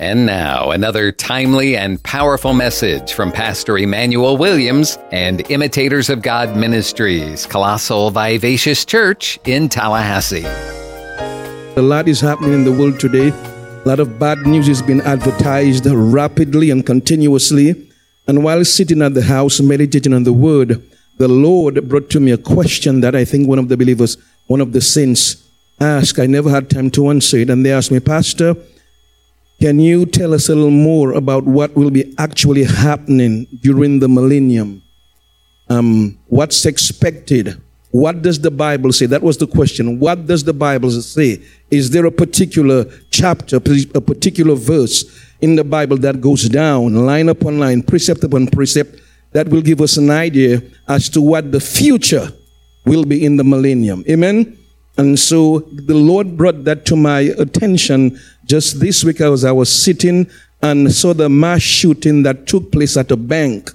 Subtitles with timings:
[0.00, 6.56] And now, another timely and powerful message from Pastor Emmanuel Williams and Imitators of God
[6.56, 10.42] Ministries, Colossal Vivacious Church in Tallahassee.
[11.76, 13.28] A lot is happening in the world today.
[13.28, 17.88] A lot of bad news is being advertised rapidly and continuously.
[18.26, 20.82] And while sitting at the house meditating on the word,
[21.18, 24.16] the Lord brought to me a question that I think one of the believers,
[24.48, 25.36] one of the saints,
[25.80, 26.18] asked.
[26.18, 27.48] I never had time to answer it.
[27.48, 28.56] And they asked me, Pastor,
[29.64, 34.06] can you tell us a little more about what will be actually happening during the
[34.06, 34.82] millennium?
[35.70, 37.58] Um, what's expected?
[37.90, 39.06] What does the Bible say?
[39.06, 39.98] That was the question.
[39.98, 41.40] What does the Bible say?
[41.70, 45.06] Is there a particular chapter, a particular verse
[45.40, 49.00] in the Bible that goes down, line upon line, precept upon precept,
[49.32, 52.28] that will give us an idea as to what the future
[52.84, 54.04] will be in the millennium?
[54.10, 54.58] Amen?
[54.96, 59.70] And so the Lord brought that to my attention just this week as I was
[59.70, 60.30] sitting
[60.62, 63.70] and saw the mass shooting that took place at a bank.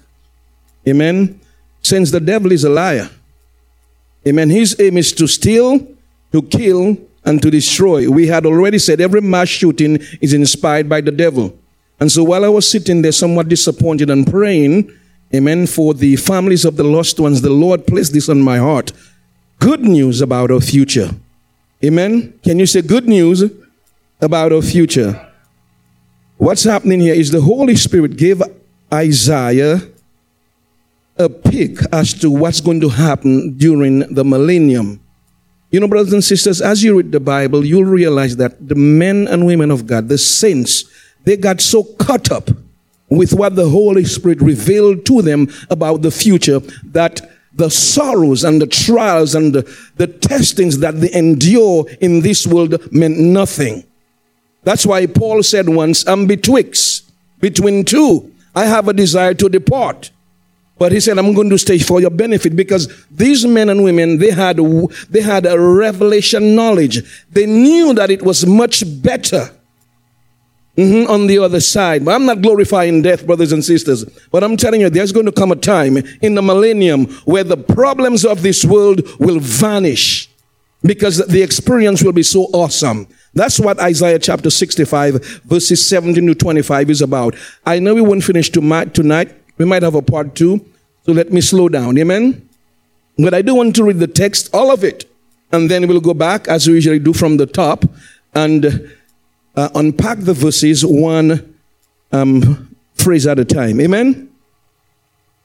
[0.87, 1.39] Amen.
[1.81, 3.09] Since the devil is a liar.
[4.27, 4.49] Amen.
[4.49, 5.85] His aim is to steal,
[6.31, 8.09] to kill, and to destroy.
[8.09, 11.57] We had already said every mass shooting is inspired by the devil.
[11.99, 14.91] And so while I was sitting there somewhat disappointed and praying,
[15.33, 18.93] amen, for the families of the lost ones, the Lord placed this on my heart
[19.59, 21.09] good news about our future.
[21.83, 22.39] Amen.
[22.43, 23.43] Can you say good news
[24.21, 25.27] about our future?
[26.37, 28.41] What's happening here is the Holy Spirit gave
[28.91, 29.81] Isaiah
[31.17, 35.01] a pick as to what's going to happen during the millennium.
[35.69, 39.27] You know, brothers and sisters, as you read the Bible, you'll realize that the men
[39.27, 40.85] and women of God, the saints,
[41.25, 42.49] they got so caught up
[43.09, 47.21] with what the Holy Spirit revealed to them about the future that
[47.59, 52.91] the sorrows and the trials and the, the testings that they endure in this world
[52.91, 53.83] meant nothing.
[54.63, 58.33] That's why Paul said once, I'm betwixt, between two.
[58.55, 60.11] I have a desire to depart.
[60.77, 64.17] But he said, I'm going to stay for your benefit because these men and women,
[64.17, 64.57] they had,
[65.09, 67.25] they had a revelation knowledge.
[67.29, 69.51] They knew that it was much better
[70.77, 72.05] Mm-hmm, on the other side.
[72.05, 74.05] But I'm not glorifying death, brothers and sisters.
[74.31, 77.57] But I'm telling you, there's going to come a time in the millennium where the
[77.57, 80.29] problems of this world will vanish
[80.81, 83.07] because the experience will be so awesome.
[83.33, 87.35] That's what Isaiah chapter 65, verses 17 to 25 is about.
[87.65, 89.35] I know we won't finish tonight.
[89.57, 90.65] We might have a part two.
[91.05, 91.97] So let me slow down.
[91.97, 92.47] Amen.
[93.17, 95.05] But I do want to read the text, all of it.
[95.51, 97.83] And then we'll go back as we usually do from the top.
[98.33, 98.89] And
[99.59, 101.53] uh, unpack the verses one
[102.13, 103.81] um, phrase at a time.
[103.81, 104.29] Amen?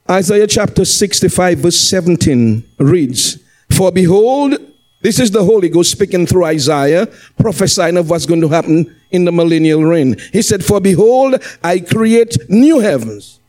[0.09, 3.39] Isaiah chapter 65, verse 17 reads,
[3.71, 4.57] For behold,
[5.01, 9.25] this is the Holy Ghost speaking through Isaiah, prophesying of what's going to happen in
[9.25, 10.15] the millennial reign.
[10.31, 13.41] He said, For behold, I create new heavens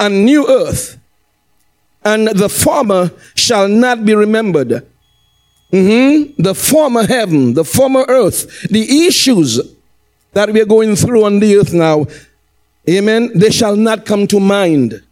[0.00, 0.98] and new earth,
[2.04, 4.86] and the former shall not be remembered
[5.72, 6.42] Mm-hmm.
[6.42, 9.60] The former heaven, the former earth, the issues
[10.32, 12.06] that we are going through on the earth now,
[12.88, 15.02] amen, they shall not come to mind.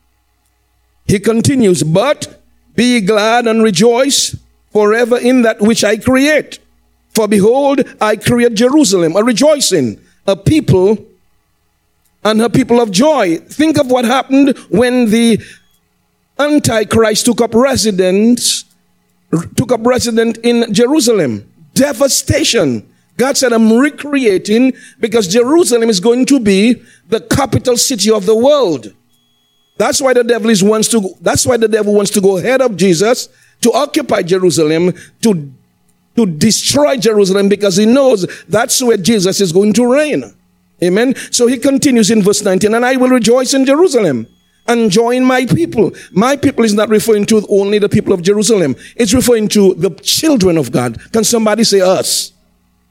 [1.07, 2.43] He continues, but
[2.75, 4.37] be glad and rejoice
[4.73, 6.59] forever in that which I create.
[7.11, 11.05] For behold, I create Jerusalem, a rejoicing, a people
[12.25, 13.37] and a people of joy.
[13.39, 15.41] Think of what happened when the
[16.39, 18.65] Antichrist took up residence
[19.57, 21.51] took up residence in Jerusalem.
[21.75, 22.89] Devastation.
[23.17, 28.35] God said, I'm recreating because Jerusalem is going to be the capital city of the
[28.35, 28.95] world.
[29.79, 32.61] That's why the devil is wants to, that's why the devil wants to go ahead
[32.61, 33.29] of Jesus
[33.63, 34.93] to occupy Jerusalem,
[35.23, 35.53] to,
[36.17, 40.35] to destroy Jerusalem because he knows that's where Jesus is going to reign.
[40.83, 41.15] Amen.
[41.31, 44.27] So he continues in verse 19, and I will rejoice in Jerusalem
[44.69, 45.93] and join my people.
[46.13, 48.77] My people is not referring to only the people of Jerusalem.
[48.97, 50.99] It's referring to the children of God.
[51.13, 52.33] Can somebody say us?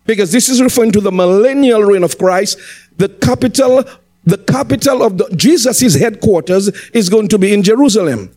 [0.06, 2.60] Because this is referring to the millennial reign of Christ.
[2.98, 3.84] The capital,
[4.24, 8.32] the capital of the, Jesus' headquarters is going to be in Jerusalem.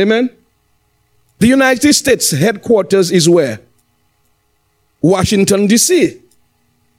[0.00, 0.30] Amen.
[1.38, 3.60] The United States headquarters is where?
[5.00, 6.20] Washington, D.C.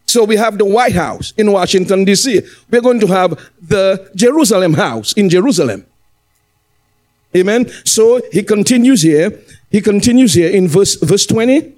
[0.10, 2.42] So we have the White House in Washington, D.C.
[2.72, 5.86] We're going to have the Jerusalem house in Jerusalem.
[7.38, 7.70] Amen.
[7.86, 9.40] So he continues here.
[9.70, 11.76] He continues here in verse, verse 20.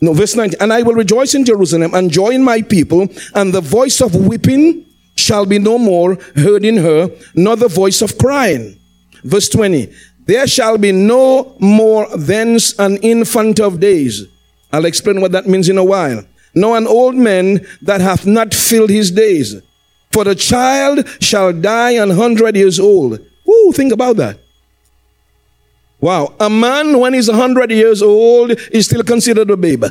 [0.00, 0.60] No, verse 19.
[0.60, 4.14] And I will rejoice in Jerusalem and joy in my people, and the voice of
[4.14, 8.78] weeping shall be no more heard in her, nor the voice of crying.
[9.24, 9.92] Verse 20.
[10.26, 14.24] There shall be no more thence an infant of days.
[14.72, 18.54] I'll explain what that means in a while nor an old man that hath not
[18.54, 19.56] filled his days.
[20.12, 23.18] For the child shall die an hundred years old.
[23.46, 24.38] Woo, think about that.
[26.00, 26.34] Wow.
[26.40, 29.88] A man, when he's a hundred years old, is still considered a baby.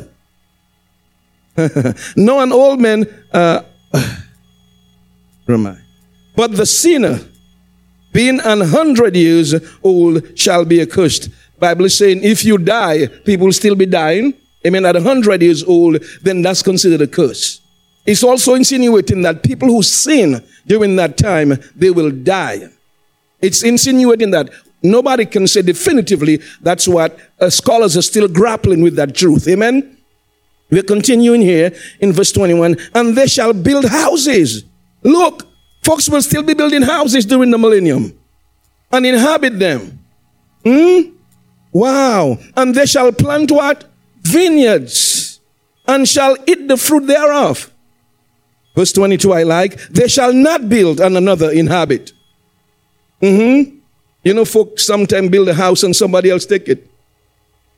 [2.16, 3.62] no, an old man, uh,
[6.36, 7.20] but the sinner,
[8.12, 11.28] being an hundred years old, shall be accursed.
[11.58, 14.34] Bible is saying if you die, people will still be dying.
[14.66, 14.84] Amen.
[14.84, 17.60] At a hundred years old, then that's considered a curse.
[18.04, 22.68] It's also insinuating that people who sin during that time, they will die.
[23.40, 24.50] It's insinuating that
[24.82, 29.46] nobody can say definitively that's what uh, scholars are still grappling with that truth.
[29.48, 29.96] Amen.
[30.70, 34.64] We're continuing here in verse 21 and they shall build houses.
[35.02, 35.46] Look,
[35.82, 38.18] folks will still be building houses during the millennium
[38.90, 39.98] and inhabit them.
[40.64, 41.16] Hmm?
[41.72, 42.38] Wow.
[42.56, 43.91] And they shall plant what?
[44.22, 45.40] Vineyards
[45.86, 47.72] and shall eat the fruit thereof.
[48.74, 49.76] Verse 22, I like.
[49.88, 52.12] They shall not build and another inhabit.
[53.20, 53.78] Mm-hmm.
[54.24, 56.88] You know, folks sometimes build a house and somebody else take it.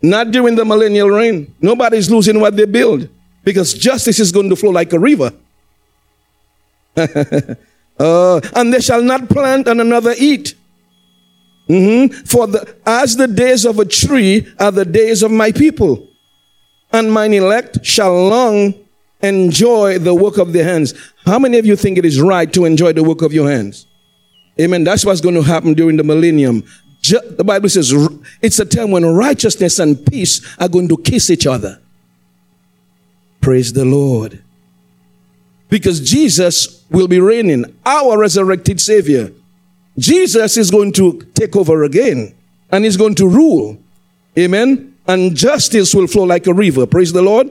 [0.02, 1.54] Not during the millennial reign.
[1.60, 3.08] Nobody's losing what they build
[3.42, 5.32] because justice is going to flow like a river.
[6.96, 10.54] uh, and they shall not plant and another eat.
[11.68, 12.24] Mm-hmm.
[12.24, 16.08] For the, as the days of a tree are the days of my people,
[16.94, 18.72] and mine elect shall long
[19.20, 20.94] enjoy the work of their hands.
[21.26, 23.86] How many of you think it is right to enjoy the work of your hands?
[24.60, 24.84] Amen.
[24.84, 26.62] That's what's going to happen during the millennium.
[27.02, 27.92] The Bible says
[28.40, 31.80] it's a time when righteousness and peace are going to kiss each other.
[33.40, 34.42] Praise the Lord.
[35.68, 39.32] Because Jesus will be reigning, our resurrected Savior.
[39.98, 42.34] Jesus is going to take over again
[42.70, 43.78] and he's going to rule.
[44.38, 44.93] Amen.
[45.06, 46.86] And justice will flow like a river.
[46.86, 47.50] Praise the Lord.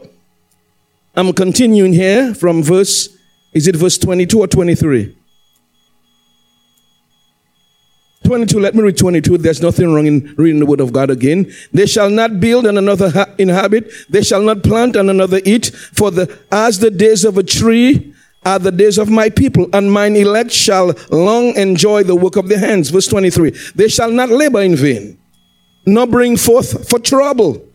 [1.16, 3.16] I'm continuing here from verse,
[3.54, 5.16] is it verse 22 or 23?
[8.24, 9.38] 22, let me read 22.
[9.38, 11.52] There's nothing wrong in reading the word of God again.
[11.72, 13.92] They shall not build and another ha- inhabit.
[14.10, 15.68] They shall not plant and another eat.
[15.68, 18.14] For the, as the days of a tree
[18.46, 22.50] are the days of my people, and mine elect shall long enjoy the work of
[22.50, 22.90] their hands.
[22.90, 23.52] Verse 23.
[23.76, 25.18] They shall not labor in vain,
[25.86, 27.66] nor bring forth for trouble.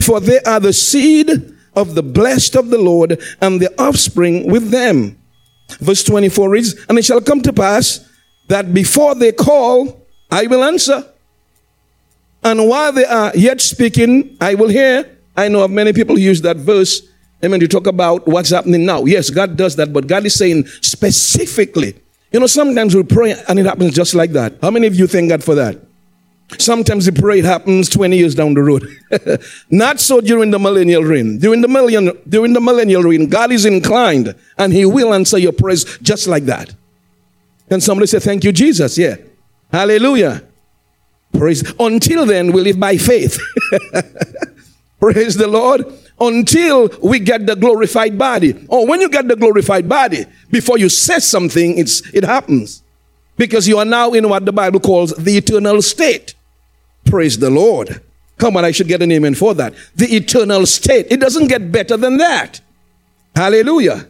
[0.00, 1.30] For they are the seed
[1.74, 5.16] of the blessed of the Lord, and the offspring with them.
[5.80, 8.08] Verse 24 reads, And it shall come to pass
[8.48, 11.04] that before they call, I will answer.
[12.42, 15.08] And while they are yet speaking, I will hear.
[15.36, 17.02] I know of many people who use that verse
[17.44, 17.60] Amen.
[17.60, 19.04] To talk about what's happening now.
[19.04, 21.94] Yes, God does that, but God is saying specifically.
[22.32, 24.54] You know, sometimes we pray and it happens just like that.
[24.60, 25.78] How many of you thank God for that?
[26.56, 28.88] Sometimes the it happens 20 years down the road.
[29.70, 31.38] Not so during the millennial reign.
[31.38, 35.52] During the million, during the millennial reign, God is inclined and He will answer your
[35.52, 36.74] prayers just like that.
[37.68, 38.96] Can somebody say, Thank you, Jesus?
[38.96, 39.16] Yeah.
[39.70, 40.42] Hallelujah.
[41.34, 41.70] Praise.
[41.78, 43.38] Until then, we live by faith.
[45.00, 45.84] Praise the Lord
[46.20, 48.66] until we get the glorified body.
[48.68, 52.82] Or when you get the glorified body, before you say something, it's, it happens.
[53.36, 56.34] Because you are now in what the Bible calls the eternal state.
[57.08, 58.02] Praise the Lord.
[58.36, 59.74] Come on, I should get an amen for that.
[59.96, 61.06] The eternal state.
[61.10, 62.60] It doesn't get better than that.
[63.34, 64.06] Hallelujah.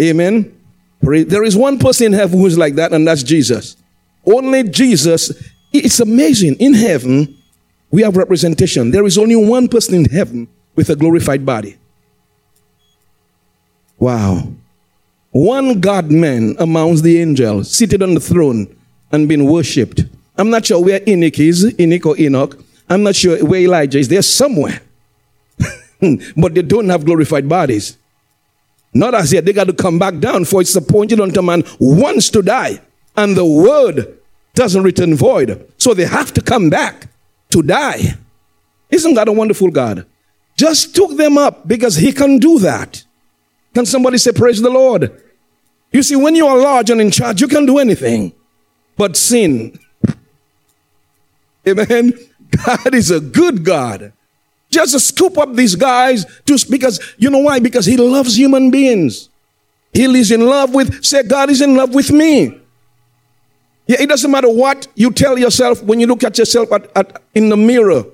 [0.00, 0.56] Amen.
[1.02, 3.76] There is one person in heaven who is like that, and that's Jesus.
[4.24, 5.32] Only Jesus.
[5.72, 6.56] It's amazing.
[6.56, 7.36] In heaven,
[7.90, 8.90] we have representation.
[8.90, 11.76] There is only one person in heaven with a glorified body.
[13.98, 14.52] Wow.
[15.32, 18.74] One God man amongst the angels seated on the throne
[19.12, 20.04] and being worshipped.
[20.36, 22.58] I'm not sure where Enoch is, Enoch or Enoch.
[22.88, 24.08] I'm not sure where Elijah is.
[24.08, 24.80] They're somewhere.
[26.36, 27.96] but they don't have glorified bodies.
[28.92, 29.44] Not as yet.
[29.44, 32.80] They got to come back down, for it's appointed unto man once to die.
[33.16, 34.18] And the word
[34.54, 35.72] doesn't return void.
[35.78, 37.08] So they have to come back
[37.50, 38.16] to die.
[38.90, 40.06] Isn't God a wonderful God?
[40.60, 43.02] just took them up because he can do that.
[43.74, 45.10] Can somebody say, Praise the Lord?
[45.90, 48.32] You see, when you are large and in charge, you can do anything
[48.94, 49.78] but sin.
[51.66, 52.12] Amen.
[52.66, 54.12] God is a good God.
[54.70, 57.58] Just scoop up these guys just because, you know why?
[57.58, 59.28] Because he loves human beings.
[59.92, 62.60] He is in love with, say, God is in love with me.
[63.86, 67.22] Yeah, it doesn't matter what you tell yourself when you look at yourself at, at,
[67.34, 68.04] in the mirror.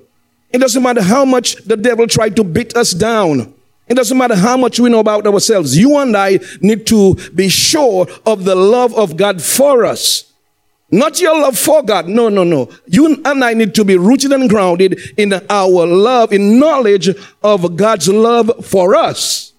[0.49, 3.53] It doesn't matter how much the devil tried to beat us down.
[3.87, 5.77] It doesn't matter how much we know about ourselves.
[5.77, 10.33] You and I need to be sure of the love of God for us.
[10.89, 12.07] Not your love for God.
[12.07, 12.69] No, no, no.
[12.87, 17.09] You and I need to be rooted and grounded in our love, in knowledge
[17.43, 19.51] of God's love for us.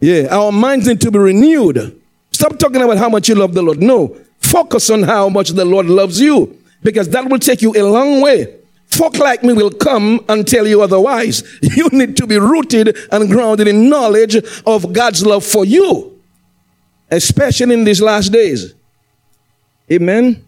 [0.00, 2.00] Yeah, our minds need to be renewed.
[2.32, 3.80] Stop talking about how much you love the Lord.
[3.80, 7.82] No, focus on how much the Lord loves you because that will take you a
[7.82, 8.56] long way.
[8.86, 11.42] Folk like me will come and tell you otherwise.
[11.62, 14.36] You need to be rooted and grounded in knowledge
[14.66, 16.20] of God's love for you,
[17.10, 18.74] especially in these last days.
[19.90, 20.44] Amen.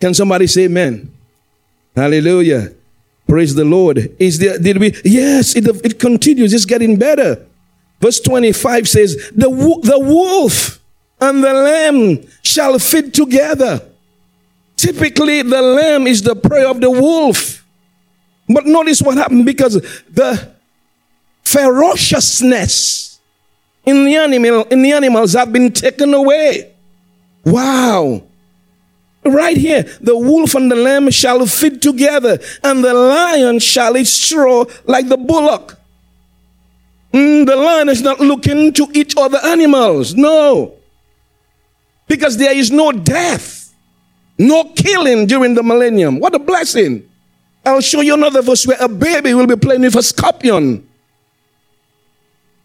[0.00, 1.12] Can somebody say amen?
[1.94, 2.72] Hallelujah.
[3.26, 4.14] Praise the Lord.
[4.18, 4.94] Is there, did we?
[5.04, 6.52] Yes, it, it continues.
[6.52, 7.46] It's getting better.
[8.00, 9.48] Verse 25 says, the,
[9.82, 10.80] the wolf
[11.20, 13.82] and the lamb shall fit together.
[14.76, 17.64] Typically, the lamb is the prey of the wolf.
[18.48, 19.74] But notice what happened because
[20.08, 20.54] the
[21.44, 23.20] ferociousness
[23.84, 26.69] in the animal in the animals have been taken away.
[27.44, 28.22] Wow.
[29.24, 34.06] Right here, the wolf and the lamb shall fit together, and the lion shall eat
[34.06, 35.78] straw like the bullock.
[37.12, 40.14] Mm, the lion is not looking to eat other animals.
[40.14, 40.74] No.
[42.06, 43.74] Because there is no death,
[44.38, 46.18] no killing during the millennium.
[46.18, 47.08] What a blessing.
[47.64, 50.88] I'll show you another verse where a baby will be playing with a scorpion.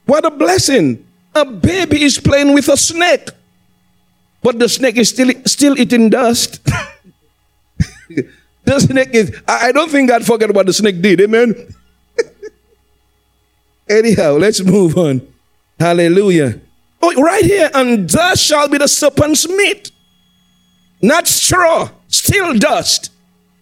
[0.06, 1.06] What a blessing.
[1.34, 3.30] A baby is playing with a snake.
[4.46, 6.64] But the snake is still, still eating dust.
[8.64, 11.20] the snake is, I don't think God forgot what the snake did.
[11.22, 11.74] Amen.
[13.90, 15.28] Anyhow, let's move on.
[15.80, 16.62] Hallelujah.
[17.02, 19.90] Oh, right here, and dust shall be the serpent's meat,
[21.02, 23.10] not straw, still dust,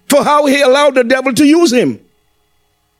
[0.09, 1.97] for how he allowed the devil to use him.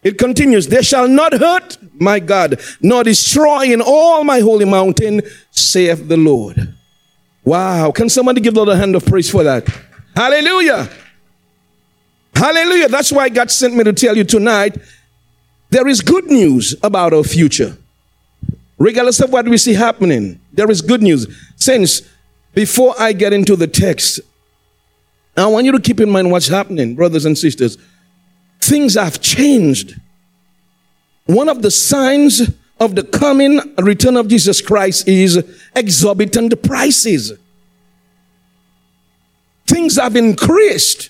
[0.04, 5.22] It continues, they shall not hurt my God, nor destroy in all my holy mountain,
[5.52, 6.73] saith the Lord.
[7.46, 7.92] Wow.
[7.92, 9.68] Can somebody give the Lord a hand of praise for that?
[10.16, 10.90] Hallelujah.
[12.36, 12.88] Hallelujah.
[12.88, 14.78] That's why God sent me to tell you tonight
[15.70, 17.78] there is good news about our future.
[18.78, 21.28] Regardless of what we see happening, there is good news.
[21.56, 22.02] Since
[22.54, 24.20] before I get into the text,
[25.36, 27.78] I want you to keep in mind what's happening, brothers and sisters.
[28.62, 30.00] Things have changed.
[31.26, 32.52] One of the signs
[32.84, 35.44] of the coming return of Jesus Christ is
[35.76, 37.34] exorbitant prices.
[39.66, 41.10] Things have increased.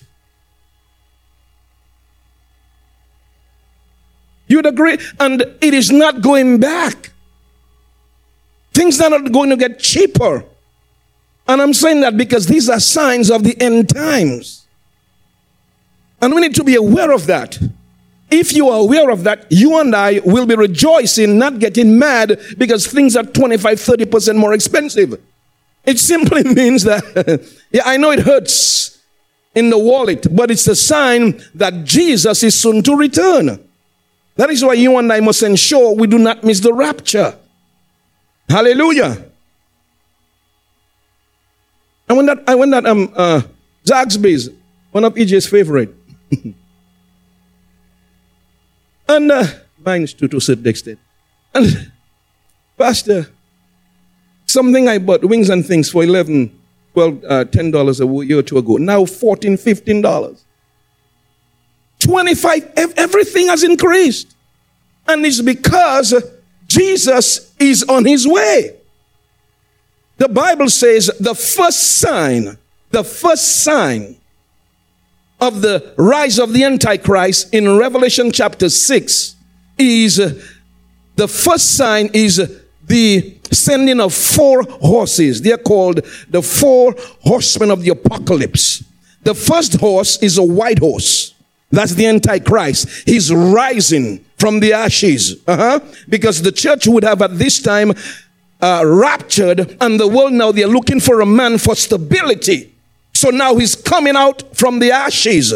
[4.46, 4.98] You'd agree?
[5.18, 7.12] And it is not going back.
[8.72, 10.44] Things are not going to get cheaper.
[11.46, 14.66] And I'm saying that because these are signs of the end times.
[16.20, 17.58] And we need to be aware of that.
[18.36, 22.40] If you are aware of that, you and I will be rejoicing, not getting mad
[22.58, 25.20] because things are 25, 30% more expensive.
[25.84, 27.04] It simply means that,
[27.70, 29.00] yeah, I know it hurts
[29.54, 33.64] in the wallet, but it's a sign that Jesus is soon to return.
[34.34, 37.38] That is why you and I must ensure we do not miss the rapture.
[38.48, 39.26] Hallelujah.
[42.08, 43.42] And when that, I when that um uh
[43.84, 44.50] Zaxby's,
[44.90, 45.94] one of EJ's favorite.
[49.08, 49.46] And uh,
[49.84, 50.98] mine's too, to a certain extent.
[51.54, 51.92] And
[52.78, 53.30] Pastor,
[54.46, 56.60] something I bought, wings and things, for 11
[56.94, 58.76] 12 uh, $10 a year or two ago.
[58.76, 60.44] Now 14 $15.
[61.98, 64.36] 25 everything has increased.
[65.06, 66.14] And it's because
[66.66, 68.76] Jesus is on his way.
[70.16, 72.56] The Bible says the first sign,
[72.90, 74.16] the first sign
[75.40, 79.36] of the rise of the Antichrist in Revelation chapter 6
[79.78, 80.40] is uh,
[81.16, 85.42] the first sign is the sending of four horses.
[85.42, 88.84] They're called the four horsemen of the apocalypse.
[89.22, 91.34] The first horse is a white horse.
[91.70, 93.06] That's the Antichrist.
[93.06, 95.42] He's rising from the ashes.
[95.46, 95.80] Uh-huh.
[96.08, 97.92] Because the church would have at this time
[98.60, 102.73] uh, raptured and the world now they're looking for a man for stability.
[103.14, 105.54] So now he's coming out from the ashes.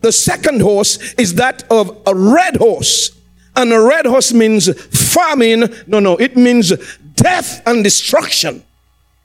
[0.00, 3.10] The second horse is that of a red horse.
[3.56, 4.72] And a red horse means
[5.12, 5.74] famine.
[5.86, 6.72] No, no, it means
[7.14, 8.62] death and destruction.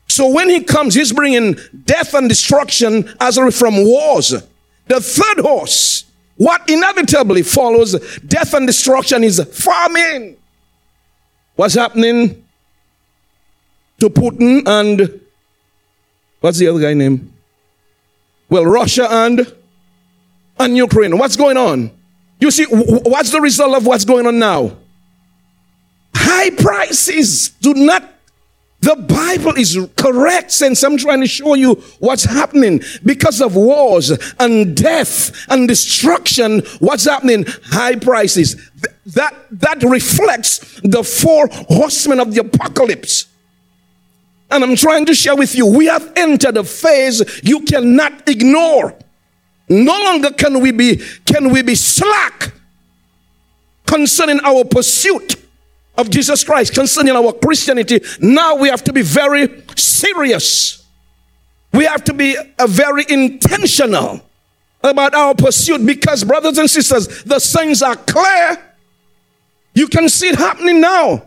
[0.07, 4.29] So when he comes, he's bringing death and destruction as from wars.
[4.87, 6.05] The third horse,
[6.37, 10.37] what inevitably follows death and destruction is famine.
[11.55, 12.43] What's happening
[13.99, 15.21] to Putin and
[16.41, 17.34] what's the other guy name?
[18.49, 19.53] Well, Russia and
[20.57, 21.17] and Ukraine.
[21.17, 21.91] What's going on?
[22.39, 24.77] You see, what's the result of what's going on now?
[26.13, 28.15] High prices do not
[28.85, 34.11] The Bible is correct since I'm trying to show you what's happening because of wars
[34.39, 36.59] and death and destruction.
[36.79, 37.45] What's happening?
[37.63, 38.55] High prices.
[39.07, 43.25] That, that reflects the four horsemen of the apocalypse.
[44.51, 48.97] And I'm trying to share with you, we have entered a phase you cannot ignore.
[49.67, 52.53] No longer can we be, can we be slack
[53.85, 55.35] concerning our pursuit
[55.97, 60.85] of Jesus Christ, concerning our Christianity, now we have to be very serious.
[61.71, 64.21] We have to be uh, very intentional
[64.83, 68.75] about our pursuit because, brothers and sisters, the signs are clear.
[69.73, 71.23] You can see it happening now.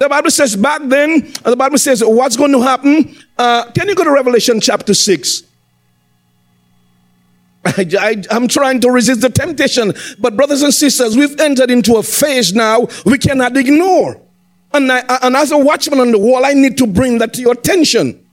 [0.00, 3.14] The Bible says back then, the Bible says what's going to happen.
[3.36, 5.42] Uh, can you go to Revelation chapter 6?
[7.66, 9.92] I, am trying to resist the temptation.
[10.18, 14.18] But, brothers and sisters, we've entered into a phase now we cannot ignore.
[14.72, 17.42] And, I, and as a watchman on the wall, I need to bring that to
[17.42, 18.26] your attention.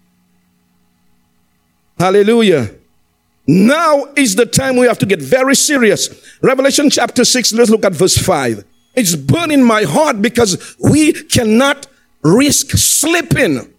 [1.99, 2.73] Hallelujah.
[3.45, 6.09] Now is the time we have to get very serious.
[6.41, 8.63] Revelation chapter 6, let's look at verse 5.
[8.97, 11.87] It's burning my heart because we cannot
[12.23, 13.73] risk slipping.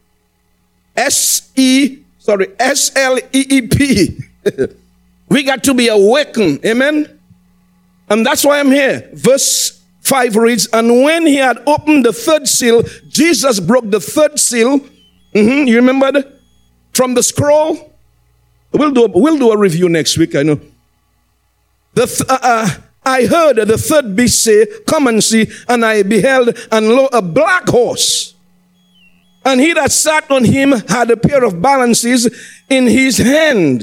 [0.96, 4.18] S E, sorry, S L E E P.
[5.30, 6.64] We got to be awakened.
[6.64, 7.20] Amen.
[8.08, 9.10] And that's why I'm here.
[9.12, 14.38] Verse 5 reads, And when he had opened the third seal, Jesus broke the third
[14.38, 14.80] seal.
[15.34, 16.24] Mm-hmm, you remember
[16.92, 17.92] from the scroll?
[18.72, 20.60] We'll do, a, we'll do a review next week, I know.
[21.94, 22.68] The th- uh, uh,
[23.08, 25.50] I heard the third beast say, Come and see.
[25.66, 28.34] And I beheld, and lo, a black horse.
[29.44, 32.28] And he that sat on him had a pair of balances
[32.68, 33.82] in his hand.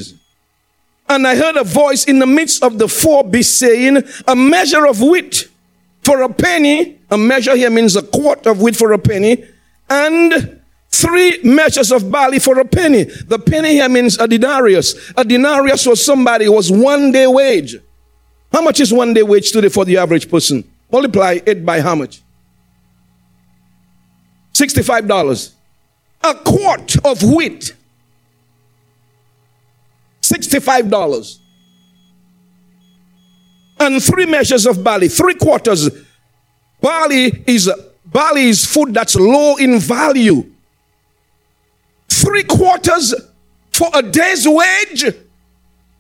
[1.10, 4.86] And I heard a voice in the midst of the four beasts saying, A measure
[4.86, 5.50] of wheat
[6.04, 7.00] for a penny.
[7.10, 9.44] A measure here means a quart of wheat for a penny.
[9.90, 13.04] And three measures of barley for a penny.
[13.04, 15.14] The penny here means a denarius.
[15.18, 17.78] A denarius was somebody was one day wage.
[18.56, 20.64] How much is one day wage today for the average person?
[20.90, 22.22] Multiply it by how much?
[24.54, 25.52] $65.
[26.24, 27.74] A quart of wheat
[30.22, 31.38] $65.
[33.78, 35.90] And three measures of barley, three quarters.
[36.80, 37.70] Barley is
[38.06, 40.50] barley is food that's low in value.
[42.08, 43.14] Three quarters
[43.74, 45.14] for a day's wage.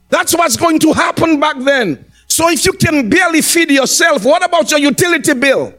[0.07, 2.05] That's what's going to happen back then.
[2.27, 5.73] So if you can barely feed yourself, what about your utility bill?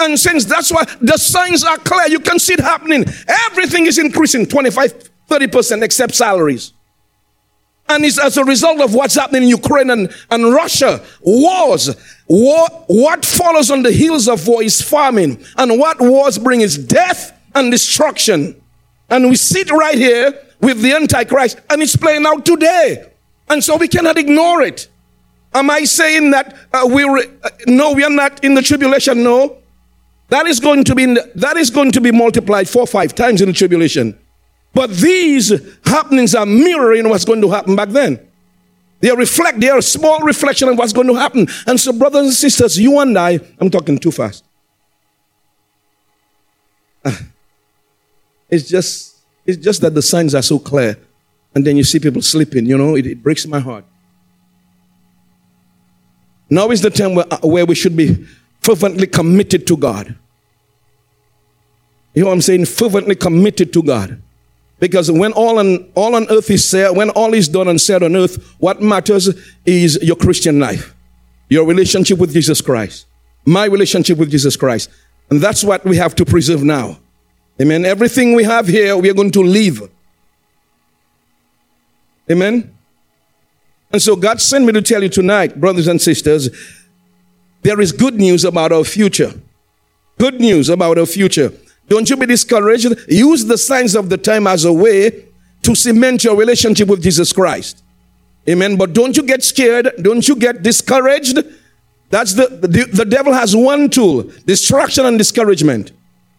[0.00, 3.04] And since that's why the signs are clear, you can see it happening.
[3.46, 6.72] Everything is increasing 25, 30% except salaries.
[7.88, 11.02] And it's as a result of what's happening in Ukraine and, and Russia.
[11.20, 11.94] Wars.
[12.28, 15.44] War, what follows on the heels of war is famine.
[15.56, 18.60] And what wars bring is death and destruction.
[19.10, 20.32] And we sit right here
[20.64, 23.12] with the Antichrist and it's playing out today.
[23.48, 24.88] And so we cannot ignore it.
[25.52, 29.22] Am I saying that uh, we re- uh, no, we are not in the tribulation?
[29.22, 29.58] No.
[30.28, 33.40] That is going to be that is going to be multiplied four or five times
[33.40, 34.18] in the tribulation.
[34.72, 35.52] But these
[35.84, 38.18] happenings are mirroring what's going to happen back then.
[39.00, 41.46] They reflect, they are a small reflection of what's going to happen.
[41.66, 44.44] And so, brothers and sisters, you and I, I'm talking too fast.
[48.50, 49.13] It's just,
[49.46, 50.98] it's just that the signs are so clear.
[51.54, 53.84] And then you see people sleeping, you know, it, it breaks my heart.
[56.50, 58.26] Now is the time where, uh, where we should be
[58.60, 60.16] fervently committed to God.
[62.14, 62.66] You know what I'm saying?
[62.66, 64.20] Fervently committed to God.
[64.80, 68.02] Because when all on, all on earth is said, when all is done and said
[68.02, 69.30] on earth, what matters
[69.64, 70.94] is your Christian life,
[71.48, 73.06] your relationship with Jesus Christ,
[73.46, 74.90] my relationship with Jesus Christ.
[75.30, 76.98] And that's what we have to preserve now.
[77.60, 77.84] Amen.
[77.84, 79.82] Everything we have here, we are going to leave.
[82.30, 82.74] Amen.
[83.92, 86.50] And so God sent me to tell you tonight, brothers and sisters,
[87.62, 89.32] there is good news about our future.
[90.18, 91.52] Good news about our future.
[91.88, 92.92] Don't you be discouraged.
[93.08, 95.26] Use the signs of the time as a way
[95.62, 97.82] to cement your relationship with Jesus Christ.
[98.48, 98.76] Amen.
[98.76, 99.90] But don't you get scared.
[100.00, 101.38] Don't you get discouraged.
[102.10, 105.92] That's the, the, the devil has one tool distraction and discouragement.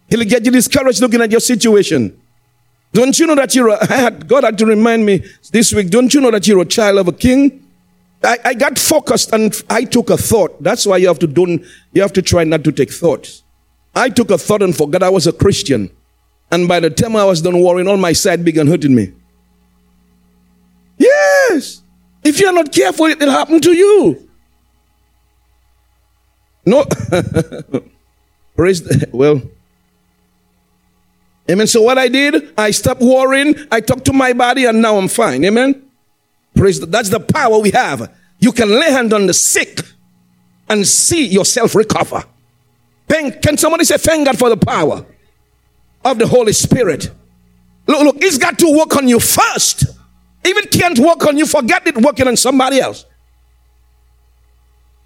[0.08, 2.20] He'll get you discouraged looking at your situation.
[2.92, 3.68] Don't you know that you're
[4.26, 7.08] God had to remind me this week, don't you know that you're a child of
[7.08, 7.62] a king?
[8.22, 10.62] I, I got focused and I took a thought.
[10.62, 13.42] That's why you have to don't you have to try not to take thoughts.
[13.94, 15.90] I took a thought and forgot I was a Christian.
[16.50, 19.12] And by the time I was done worrying, all my side began hurting me.
[20.96, 21.82] Yes.
[22.22, 24.28] If you're not careful, it'll happen to you.
[26.64, 26.84] No.
[28.56, 29.42] Praise, the, well,
[31.50, 31.66] amen.
[31.66, 35.08] So what I did, I stopped worrying, I talked to my body, and now I'm
[35.08, 35.44] fine.
[35.44, 35.82] Amen.
[36.54, 38.12] Praise, the, that's the power we have.
[38.38, 39.80] You can lay hand on the sick
[40.68, 42.24] and see yourself recover.
[43.08, 45.04] Thank, can somebody say, thank God for the power
[46.04, 47.10] of the Holy Spirit?
[47.86, 49.84] Look, look, it's got to work on you first.
[50.44, 53.04] Even can't work on you, forget it working on somebody else.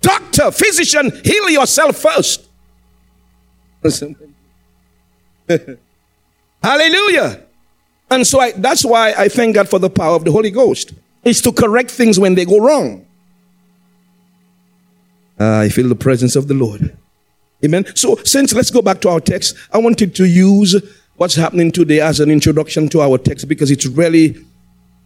[0.01, 2.49] Doctor, physician, heal yourself first.
[6.63, 7.43] Hallelujah.
[8.11, 10.93] And so I, that's why I thank God for the power of the Holy Ghost.
[11.25, 13.07] It's to correct things when they go wrong.
[15.39, 16.97] Uh, I feel the presence of the Lord.
[17.65, 17.85] Amen.
[17.95, 20.77] So, since let's go back to our text, I wanted to use
[21.17, 24.37] what's happening today as an introduction to our text because it's really,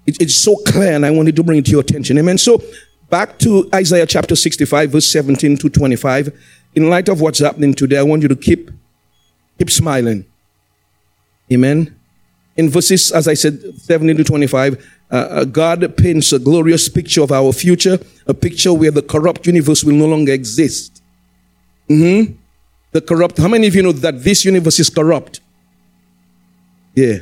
[0.07, 2.19] it, it's so clear and I wanted to bring it to your attention.
[2.19, 2.39] Amen.
[2.39, 2.63] So,
[3.11, 6.33] back to Isaiah chapter 65, verse 17 to 25.
[6.77, 8.71] In light of what's happening today, I want you to keep,
[9.59, 10.25] keep smiling.
[11.53, 11.95] Amen.
[12.57, 14.75] In verses, as I said, 17 to 25,
[15.11, 19.47] uh, uh, God paints a glorious picture of our future, a picture where the corrupt
[19.47, 21.03] universe will no longer exist.
[21.89, 22.35] Mm-hmm.
[22.93, 25.41] The corrupt, how many of you know that this universe is corrupt?
[26.95, 27.19] Yeah.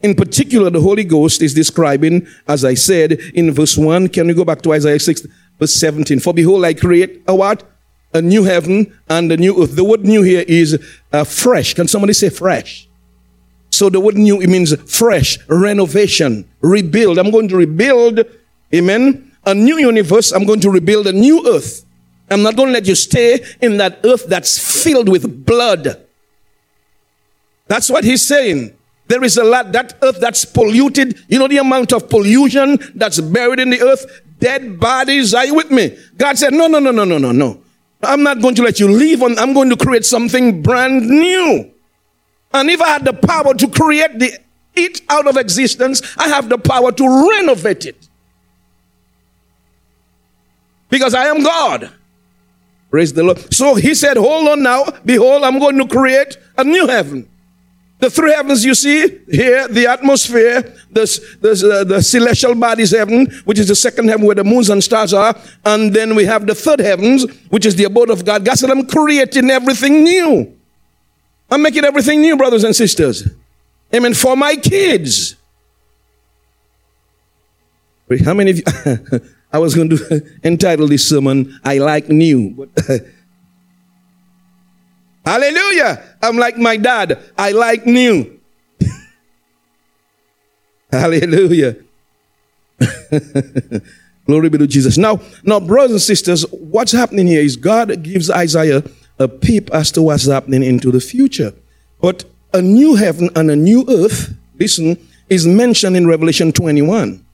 [0.00, 4.08] In particular, the Holy Ghost is describing, as I said in verse 1.
[4.08, 5.26] Can we go back to Isaiah 6,
[5.58, 6.20] verse 17?
[6.20, 7.68] For behold, I create a what?
[8.16, 9.76] A new heaven and a new earth.
[9.76, 10.78] The word new here is
[11.12, 11.74] uh, fresh.
[11.74, 12.88] Can somebody say fresh?
[13.70, 17.18] So the word new, it means fresh, renovation, rebuild.
[17.18, 18.20] I'm going to rebuild,
[18.74, 20.32] amen, a new universe.
[20.32, 21.84] I'm going to rebuild a new earth.
[22.30, 26.02] I'm not going to let you stay in that earth that's filled with blood.
[27.68, 28.74] That's what he's saying.
[29.08, 31.20] There is a lot, that earth that's polluted.
[31.28, 34.22] You know the amount of pollution that's buried in the earth?
[34.38, 35.34] Dead bodies.
[35.34, 35.98] Are you with me?
[36.16, 37.62] God said, no, no, no, no, no, no, no.
[38.06, 41.72] I'm not going to let you leave on, I'm going to create something brand new.
[42.52, 44.38] And if I had the power to create the
[44.74, 48.08] it out of existence, I have the power to renovate it.
[50.88, 51.90] Because I am God.
[52.90, 53.52] Praise the Lord.
[53.52, 54.84] So he said, Hold on now.
[55.04, 57.28] Behold, I'm going to create a new heaven.
[57.98, 63.26] The three heavens you see here, the atmosphere, the, the, uh, the celestial bodies heaven,
[63.44, 65.34] which is the second heaven where the moons and stars are.
[65.64, 68.44] And then we have the third heavens, which is the abode of God.
[68.44, 70.54] God said, I'm creating everything new.
[71.50, 73.28] I'm making everything new, brothers and sisters.
[73.94, 74.12] Amen.
[74.12, 75.36] For my kids.
[78.24, 79.20] How many of you?
[79.52, 82.50] I was going to entitle this sermon, I Like New.
[82.50, 82.68] But
[85.26, 86.04] Hallelujah.
[86.22, 87.18] I'm like my dad.
[87.36, 88.38] I like new.
[90.92, 91.76] Hallelujah.
[94.26, 94.96] Glory be to Jesus.
[94.96, 98.84] Now, now, brothers and sisters, what's happening here is God gives Isaiah
[99.18, 101.52] a peep as to what's happening into the future.
[102.00, 104.96] But a new heaven and a new earth, listen,
[105.28, 107.24] is mentioned in Revelation 21.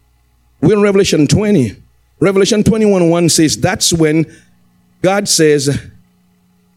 [0.62, 1.76] We're in Revelation 20.
[2.20, 4.34] Revelation 21 1 says, That's when
[5.02, 5.78] God says,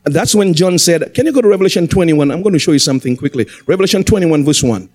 [0.05, 2.31] that's when John said, Can you go to Revelation 21?
[2.31, 3.47] I'm going to show you something quickly.
[3.65, 4.89] Revelation 21, verse 1.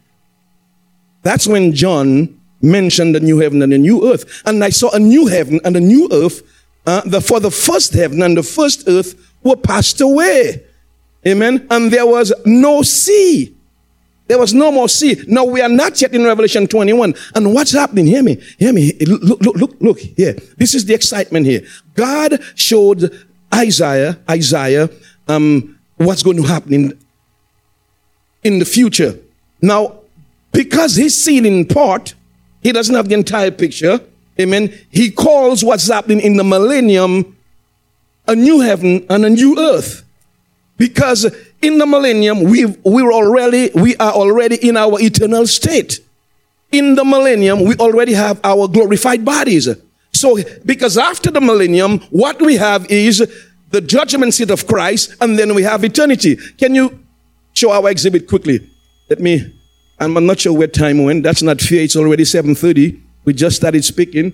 [1.23, 4.43] That's when John mentioned the new heaven and the new earth.
[4.45, 6.43] And I saw a new heaven and a new earth.
[6.87, 10.65] Uh, the, for the first heaven and the first earth were passed away.
[11.27, 11.67] Amen.
[11.71, 13.55] And there was no sea.
[14.29, 15.23] There was no more sea.
[15.27, 17.15] Now we are not yet in Revelation 21.
[17.35, 18.07] And what's happening?
[18.07, 18.41] Hear me.
[18.59, 18.93] Hear me.
[19.01, 20.35] Look, look, look, look here.
[20.57, 21.63] This is the excitement here.
[21.95, 24.91] God showed Isaiah, Isaiah,
[25.29, 26.99] um, what's going to happen in,
[28.43, 29.19] in the future.
[29.61, 30.01] Now,
[30.53, 32.15] because he's seen in part,
[32.63, 34.01] he doesn't have the entire picture.
[34.39, 34.73] Amen.
[34.91, 37.37] He calls what's happening in the millennium
[38.27, 40.05] a new heaven and a new earth.
[40.77, 41.27] Because
[41.61, 46.01] in the millennium, we we're already, we are already in our eternal state.
[46.73, 49.69] In the millennium, we already have our glorified bodies.
[50.13, 53.27] So, because after the millennium, what we have is
[53.71, 56.37] the judgment seat of Christ, and then we have eternity.
[56.59, 57.05] Can you
[57.53, 58.69] show our exhibit quickly?
[59.09, 59.55] Let me,
[59.99, 61.23] I'm not sure where time went.
[61.23, 61.81] That's not fair.
[61.83, 63.01] It's already 7.30.
[63.25, 64.33] We just started speaking.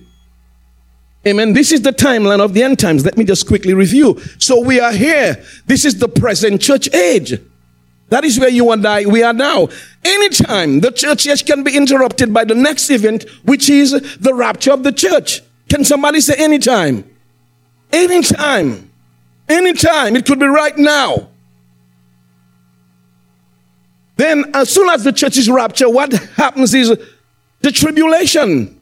[1.25, 1.53] Amen.
[1.53, 3.03] This is the timeline of the end times.
[3.03, 4.19] Let me just quickly review.
[4.39, 5.43] So we are here.
[5.65, 7.33] This is the present church age.
[8.09, 9.67] That is where you and I, we are now.
[10.05, 14.71] Anytime the church age can be interrupted by the next event, which is the rapture
[14.71, 15.41] of the church.
[15.69, 17.09] Can somebody say anytime?
[17.91, 18.89] Anytime.
[19.49, 20.15] Anytime.
[20.15, 21.29] It could be right now.
[24.15, 26.97] Then, as soon as the church is raptured, what happens is
[27.61, 28.81] the tribulation.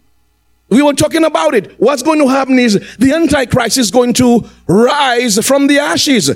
[0.70, 1.80] We were talking about it.
[1.80, 6.28] What's going to happen is the Antichrist is going to rise from the ashes.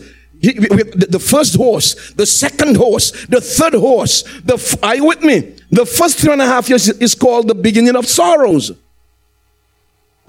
[0.41, 4.23] The first horse, the second horse, the third horse.
[4.43, 5.55] The are you with me?
[5.71, 8.71] The first three and a half years is called the beginning of sorrows.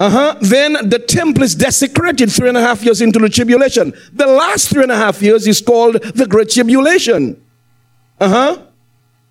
[0.00, 0.34] Uh-huh.
[0.40, 3.92] Then the temple is desecrated three and a half years into the tribulation.
[4.14, 7.40] The last three and a half years is called the Great Tribulation.
[8.18, 8.62] Uh-huh.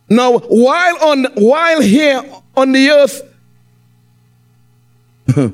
[0.09, 2.23] Now, while on while here
[2.55, 3.21] on the earth,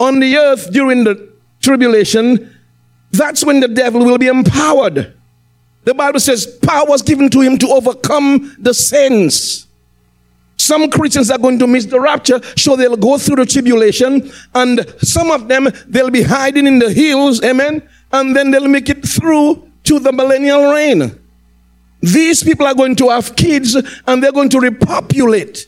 [0.00, 2.54] on the earth during the tribulation,
[3.10, 5.14] that's when the devil will be empowered.
[5.84, 9.65] The Bible says power was given to him to overcome the sins.
[10.66, 14.84] Some Christians are going to miss the rapture, so they'll go through the tribulation, and
[14.98, 19.06] some of them they'll be hiding in the hills, amen, and then they'll make it
[19.06, 21.18] through to the millennial reign.
[22.02, 23.74] These people are going to have kids
[24.06, 25.66] and they're going to repopulate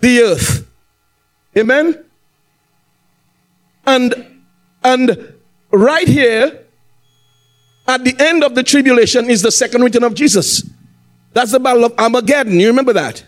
[0.00, 0.68] the earth.
[1.56, 2.04] Amen.
[3.86, 4.42] And
[4.84, 5.34] and
[5.72, 6.64] right here
[7.88, 10.68] at the end of the tribulation is the second return of Jesus.
[11.32, 12.58] That's the battle of Armageddon.
[12.60, 13.24] You remember that?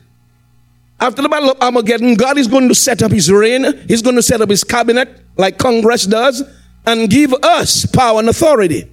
[1.02, 3.64] After the battle of Armageddon, God is going to set up his reign.
[3.88, 6.44] He's going to set up his cabinet like Congress does
[6.86, 8.88] and give us power and authority.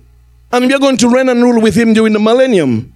[0.52, 2.95] And we are going to reign and rule with him during the millennium.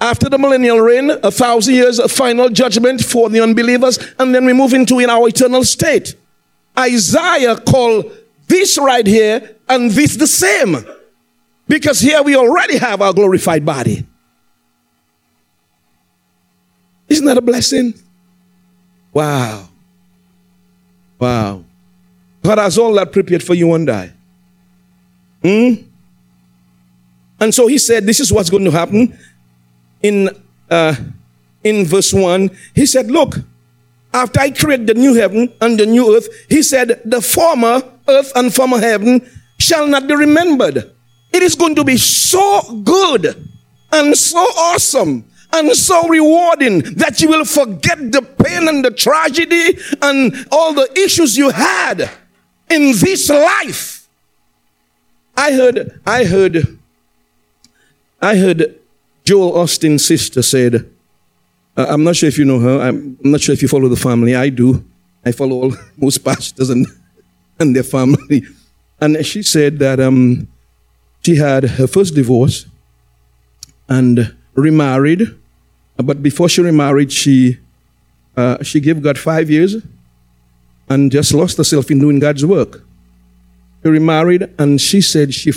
[0.00, 4.46] After the millennial reign, a thousand years of final judgment for the unbelievers, and then
[4.46, 6.14] we move into in our eternal state.
[6.78, 8.10] Isaiah called
[8.48, 10.78] this right here and this the same.
[11.68, 14.06] Because here we already have our glorified body.
[17.10, 17.92] Isn't that a blessing?
[19.14, 19.68] Wow.
[21.18, 21.64] Wow.
[22.42, 24.12] God has all that prepared for you and I.
[25.42, 25.74] Hmm?
[27.40, 29.16] And so he said, This is what's going to happen.
[30.02, 30.28] In,
[30.68, 30.94] uh,
[31.62, 33.36] in verse 1, he said, Look,
[34.12, 38.32] after I create the new heaven and the new earth, he said, The former earth
[38.34, 39.26] and former heaven
[39.58, 40.92] shall not be remembered.
[41.32, 43.48] It is going to be so good
[43.90, 45.24] and so awesome
[45.54, 50.90] and so rewarding that you will forget the pain and the tragedy and all the
[50.98, 52.10] issues you had
[52.68, 54.08] in this life.
[55.36, 56.78] I heard, I heard,
[58.20, 58.78] I heard
[59.24, 60.90] Joel Osteen's sister said,
[61.76, 62.80] uh, I'm not sure if you know her.
[62.80, 64.34] I'm not sure if you follow the family.
[64.34, 64.84] I do.
[65.24, 66.86] I follow all, most pastors and,
[67.58, 68.44] and their family.
[69.00, 70.48] And she said that um,
[71.24, 72.66] she had her first divorce
[73.88, 75.36] and remarried
[75.96, 77.58] but before she remarried, she,
[78.36, 79.76] uh, she gave God five years
[80.88, 82.82] and just lost herself in doing God's work.
[83.82, 85.52] She remarried and she said she,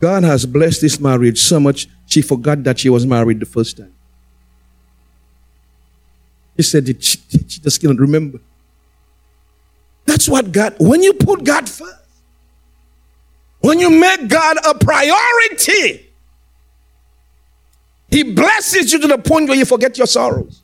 [0.00, 3.76] God has blessed this marriage so much she forgot that she was married the first
[3.76, 3.92] time.
[6.56, 8.40] She said she, she just cannot remember.
[10.06, 11.92] That's what God, when you put God first,
[13.60, 16.05] when you make God a priority,
[18.10, 20.62] he blesses you to the point where you forget your sorrows.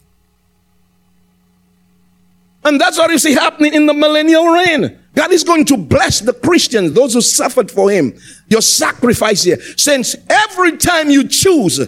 [2.64, 4.98] And that's what you see happening in the millennial reign.
[5.14, 8.16] God is going to bless the Christians, those who suffered for Him.
[8.48, 9.60] Your sacrifice here.
[9.76, 11.80] Since every time you choose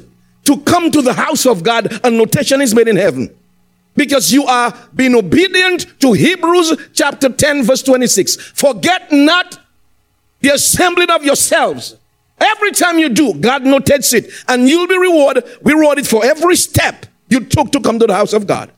[0.44, 3.34] to come to the house of God, a notation is made in heaven.
[3.96, 8.36] Because you are being obedient to Hebrews chapter 10 verse 26.
[8.36, 9.60] Forget not
[10.40, 11.96] the assembling of yourselves
[12.44, 15.44] Every time you do, God notates it, and you'll be rewarded.
[15.62, 18.70] We rewarded for every step you took to come to the house of God.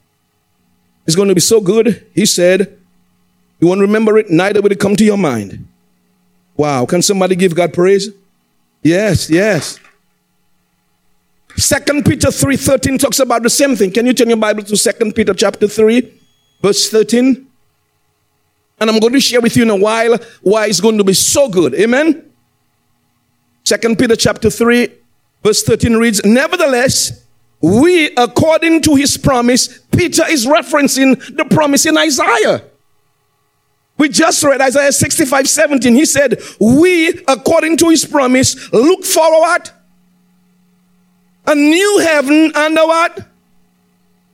[1.06, 2.06] It's going to be so good.
[2.14, 2.78] He said,
[3.60, 5.66] You won't remember it, neither will it come to your mind.
[6.56, 6.86] Wow.
[6.86, 8.10] Can somebody give God praise?
[8.82, 9.78] Yes, yes.
[11.56, 13.90] Second Peter 3:13 talks about the same thing.
[13.90, 16.12] Can you turn your Bible to Second Peter chapter 3,
[16.60, 17.46] verse 13?
[18.78, 21.14] And I'm going to share with you in a while why it's going to be
[21.14, 21.74] so good.
[21.74, 22.30] Amen.
[23.66, 24.88] Second Peter chapter 3,
[25.42, 27.24] verse 13 reads, Nevertheless,
[27.60, 32.62] we, according to his promise, Peter is referencing the promise in Isaiah.
[33.98, 35.96] We just read Isaiah 65, 17.
[35.96, 39.70] He said, We, according to his promise, look forward
[41.48, 43.26] a new heaven and a what?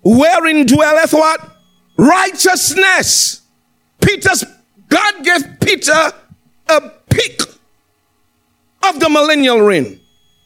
[0.04, 1.56] Wherein dwelleth what?
[1.96, 3.40] Righteousness.
[3.98, 4.44] Peter's,
[4.90, 6.12] God gave Peter
[6.68, 7.51] a pick
[8.88, 10.00] of the millennial reign.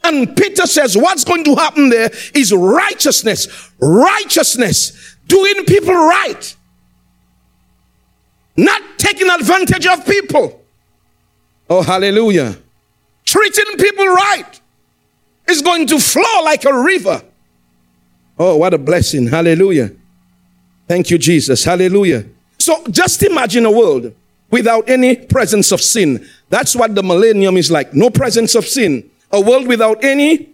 [0.04, 3.70] And Peter says, what's going to happen there is righteousness.
[3.80, 5.16] Righteousness.
[5.26, 6.56] Doing people right.
[8.56, 10.62] Not taking advantage of people.
[11.68, 12.56] Oh, hallelujah.
[13.24, 14.60] Treating people right
[15.48, 17.22] is going to flow like a river.
[18.38, 19.26] Oh, what a blessing.
[19.26, 19.90] Hallelujah.
[20.86, 21.64] Thank you, Jesus.
[21.64, 22.26] Hallelujah.
[22.58, 24.14] So just imagine a world
[24.50, 26.28] without any presence of sin.
[26.48, 27.94] That's what the millennium is like.
[27.94, 29.10] No presence of sin.
[29.32, 30.50] A world without any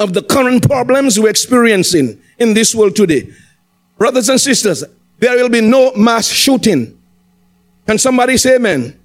[0.00, 3.30] of the current problems we're experiencing in this world today.
[3.98, 4.84] Brothers and sisters,
[5.18, 6.98] there will be no mass shooting.
[7.86, 8.98] Can somebody say amen?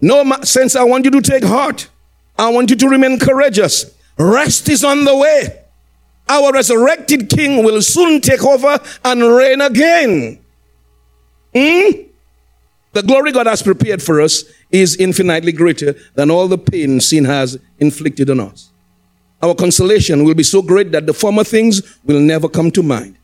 [0.00, 1.88] No, ma- sense I want you to take heart.
[2.38, 3.94] I want you to remain courageous.
[4.18, 5.62] Rest is on the way.
[6.28, 10.44] Our resurrected King will soon take over and reign again.
[11.54, 12.05] Hmm?
[12.96, 17.26] The glory God has prepared for us is infinitely greater than all the pain sin
[17.26, 18.70] has inflicted on us.
[19.42, 23.18] Our consolation will be so great that the former things will never come to mind.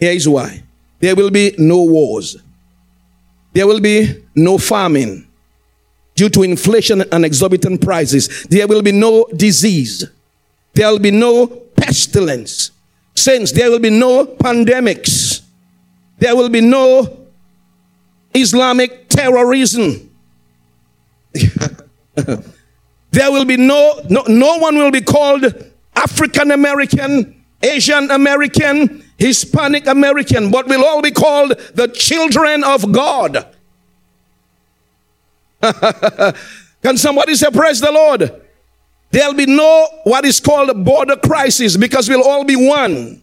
[0.00, 0.64] Here is why.
[0.98, 2.38] There will be no wars.
[3.52, 5.28] There will be no famine
[6.16, 8.42] due to inflation and exorbitant prices.
[8.50, 10.10] There will be no disease.
[10.72, 12.72] There will be no pestilence.
[13.14, 15.42] Since there will be no pandemics.
[16.18, 17.23] There will be no
[18.34, 20.10] Islamic terrorism.
[22.14, 25.44] there will be no, no, no one will be called
[25.94, 33.46] African American, Asian American, Hispanic American, but will all be called the children of God.
[36.82, 38.42] Can somebody say, Praise the Lord?
[39.10, 43.22] There'll be no what is called a border crisis because we'll all be one.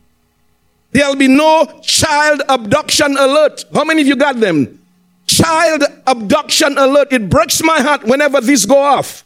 [0.92, 3.66] There'll be no child abduction alert.
[3.74, 4.81] How many of you got them?
[5.42, 7.12] Child abduction alert.
[7.12, 9.26] It breaks my heart whenever these go off.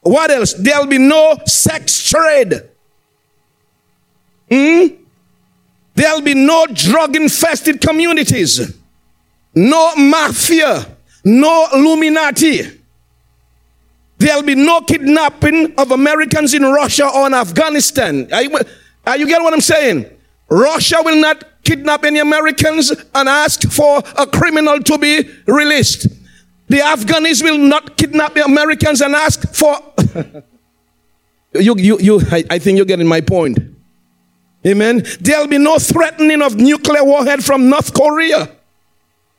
[0.00, 0.54] What else?
[0.54, 2.62] There'll be no sex trade.
[4.50, 4.86] Hmm?
[5.94, 8.78] There'll be no drug infested communities,
[9.54, 10.86] no mafia,
[11.24, 12.80] no Illuminati.
[14.18, 18.32] There'll be no kidnapping of Americans in Russia or in Afghanistan.
[18.32, 18.58] Are you,
[19.06, 20.06] are you getting what I'm saying?
[20.48, 26.06] Russia will not kidnap any Americans and ask for a criminal to be released.
[26.68, 29.78] The Afghans will not kidnap the Americans and ask for.
[31.60, 33.58] you, you, you, I, I think you're getting my point.
[34.66, 35.04] Amen.
[35.20, 38.50] There'll be no threatening of nuclear warhead from North Korea.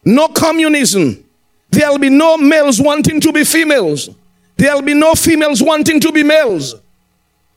[0.06, 1.24] No communism.
[1.72, 4.10] There'll be no males wanting to be females.
[4.58, 6.76] There'll be no females wanting to be males.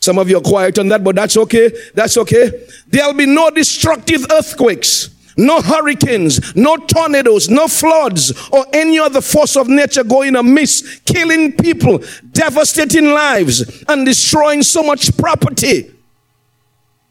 [0.03, 1.71] Some of you are quiet on that, but that's okay.
[1.95, 2.67] That's okay.
[2.89, 9.57] There'll be no destructive earthquakes, no hurricanes, no tornadoes, no floods, or any other force
[9.57, 15.95] of nature going amiss, killing people, devastating lives, and destroying so much property.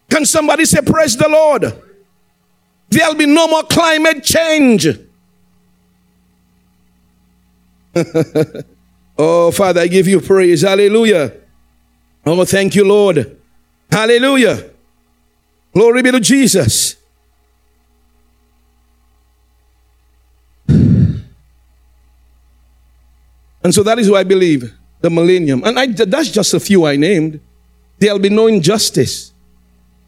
[0.10, 1.74] Can somebody say, Praise the Lord?
[2.90, 4.86] There'll be no more climate change.
[9.18, 10.64] oh, Father, I give you praise.
[10.64, 11.41] Hallelujah.
[12.26, 13.38] Oh, thank you, Lord.
[13.92, 14.70] Hallelujah.
[15.74, 16.96] Glory be to Jesus.
[23.64, 25.64] And so that is why I believe the millennium.
[25.64, 27.40] And I, that's just a few I named.
[28.00, 29.34] There'll be no injustice.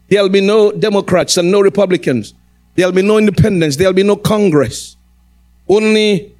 [0.08, 2.34] There'll be no Democrats and no Republicans.
[2.74, 3.76] There'll be no independents.
[3.76, 4.96] There'll be no Congress.
[5.68, 6.34] Only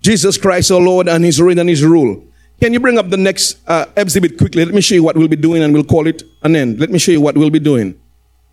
[0.00, 2.24] Jesus Christ, our Lord, and His reign and His rule.
[2.60, 4.64] Can you bring up the next uh, exhibit quickly?
[4.64, 6.80] Let me show you what we'll be doing and we'll call it an end.
[6.80, 8.00] Let me show you what we'll be doing.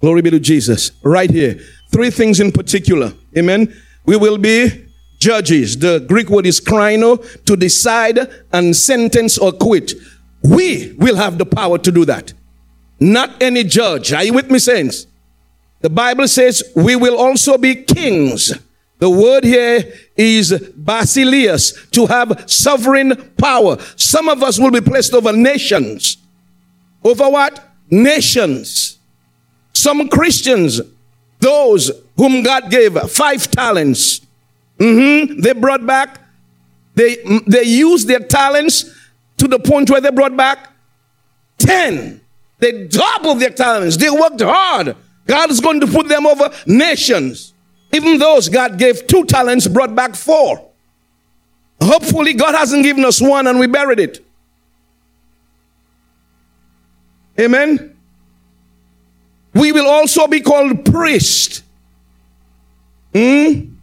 [0.01, 0.91] Glory be to Jesus.
[1.03, 1.59] Right here.
[1.91, 3.13] Three things in particular.
[3.37, 3.73] Amen.
[4.05, 4.87] We will be
[5.19, 5.77] judges.
[5.77, 8.19] The Greek word is krino, to decide
[8.51, 9.93] and sentence or quit.
[10.43, 12.33] We will have the power to do that.
[12.99, 14.11] Not any judge.
[14.13, 15.05] Are you with me, saints?
[15.81, 18.53] The Bible says we will also be kings.
[19.01, 23.79] The word here is basileus, to have sovereign power.
[23.95, 26.17] Some of us will be placed over nations.
[27.03, 27.67] Over what?
[27.89, 28.99] Nations.
[29.73, 30.81] Some Christians,
[31.39, 34.21] those whom God gave five talents,
[34.77, 36.19] mm-hmm, they brought back,
[36.93, 37.15] they,
[37.47, 38.85] they used their talents
[39.37, 40.69] to the point where they brought back
[41.57, 42.21] 10.
[42.59, 43.97] They doubled their talents.
[43.97, 44.95] They worked hard.
[45.25, 47.50] God is going to put them over nations.
[47.93, 50.69] Even those God gave two talents brought back four.
[51.81, 54.25] Hopefully, God hasn't given us one and we buried it.
[57.39, 57.97] Amen.
[59.53, 61.63] We will also be called priest.
[63.13, 63.75] Hmm?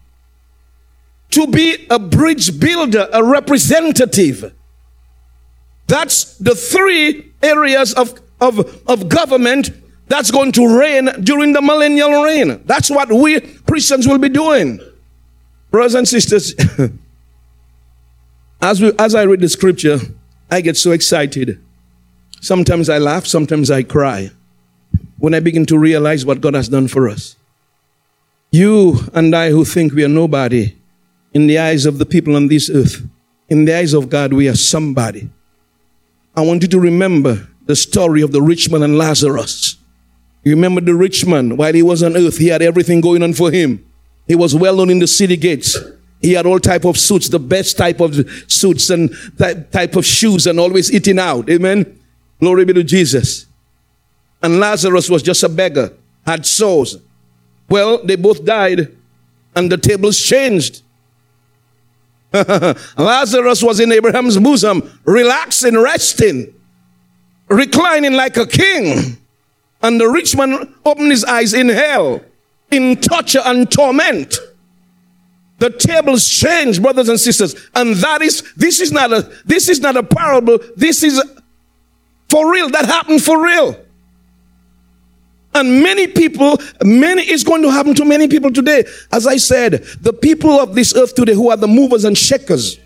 [1.30, 4.54] To be a bridge builder, a representative.
[5.86, 9.70] That's the three areas of, of, of government
[10.08, 12.62] that's going to reign during the millennial reign.
[12.64, 14.80] That's what we Christians will be doing.
[15.70, 16.54] Brothers and sisters,
[18.62, 19.98] as, we, as I read the scripture,
[20.50, 21.62] I get so excited.
[22.40, 24.30] Sometimes I laugh, sometimes I cry
[25.18, 27.36] when I begin to realize what God has done for us.
[28.50, 30.74] You and I who think we are nobody
[31.34, 33.06] in the eyes of the people on this earth,
[33.48, 35.28] in the eyes of God, we are somebody.
[36.34, 39.77] I want you to remember the story of the rich man and Lazarus.
[40.44, 43.34] You remember the rich man, while he was on earth, he had everything going on
[43.34, 43.84] for him.
[44.26, 45.76] He was well known in the city gates.
[46.20, 48.14] He had all type of suits, the best type of
[48.50, 51.48] suits and type, type of shoes and always eating out.
[51.48, 51.98] Amen.
[52.40, 53.46] Glory be to Jesus.
[54.42, 55.92] And Lazarus was just a beggar,
[56.26, 56.96] had sores.
[57.68, 58.96] Well, they both died
[59.54, 60.82] and the tables changed.
[62.32, 66.54] Lazarus was in Abraham's bosom, relaxing, resting,
[67.48, 69.16] reclining like a king.
[69.82, 72.20] And the rich man opened his eyes in hell,
[72.70, 74.36] in torture and torment.
[75.58, 77.54] The tables change, brothers and sisters.
[77.74, 80.58] And that is, this is not a, this is not a parable.
[80.76, 81.22] This is
[82.28, 82.70] for real.
[82.70, 83.76] That happened for real.
[85.54, 88.84] And many people, many is going to happen to many people today.
[89.10, 92.78] As I said, the people of this earth today who are the movers and shakers.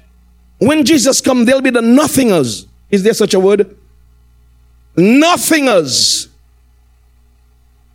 [0.58, 2.66] When Jesus comes, they'll be the nothingers.
[2.90, 3.76] Is there such a word?
[4.96, 6.28] Nothingers.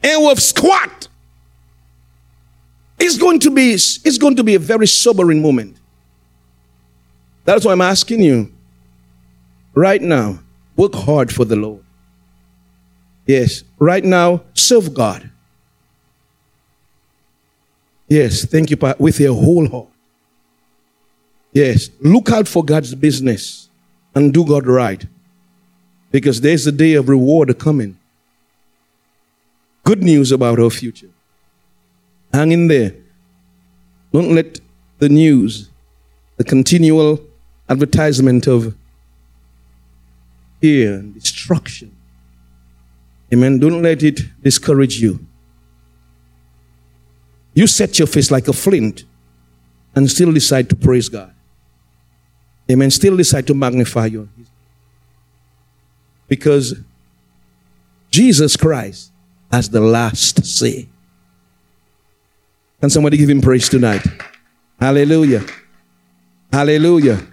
[0.08, 1.10] And with squat.
[3.00, 5.78] It's going to be, it's going to be a very sobering moment.
[7.44, 8.52] That's why I'm asking you
[9.74, 10.40] right now,
[10.76, 11.84] work hard for the Lord.
[13.26, 15.30] Yes, right now, serve God.
[18.08, 19.90] Yes, thank you, with your whole heart.
[21.52, 23.70] Yes, look out for God's business
[24.16, 25.06] and do God right.
[26.12, 27.97] Because there's a day of reward coming.
[29.88, 31.08] Good news about our future.
[32.34, 32.94] Hang in there.
[34.12, 34.60] Don't let
[35.00, 35.70] the news,
[36.36, 37.22] the continual
[37.70, 38.76] advertisement of
[40.60, 41.96] fear and destruction,
[43.34, 45.26] amen, don't let it discourage you.
[47.54, 49.06] You set your face like a flint
[49.96, 51.34] and still decide to praise God.
[52.70, 52.92] Amen.
[52.92, 54.28] Still decide to magnify you.
[56.28, 56.76] Because
[58.12, 59.14] Jesus Christ
[59.52, 60.88] has the last say.
[62.80, 64.06] Can somebody give him praise tonight?
[64.80, 65.44] Hallelujah.
[66.52, 67.26] Hallelujah.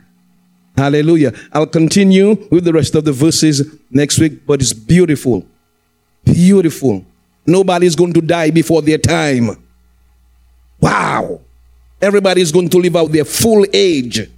[0.76, 1.32] Hallelujah.
[1.52, 5.46] I'll continue with the rest of the verses next week, but it's beautiful.
[6.24, 7.04] Beautiful.
[7.46, 9.62] Nobody's going to die before their time.
[10.80, 11.40] Wow.
[12.00, 14.28] Everybody's going to live out their full age.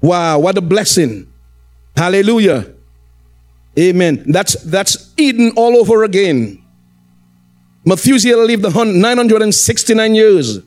[0.00, 1.32] Wow, what a blessing.
[1.96, 2.73] Hallelujah.
[3.78, 4.24] Amen.
[4.26, 6.62] That's that's Eden all over again.
[7.84, 10.60] Methuselah lived 969 years.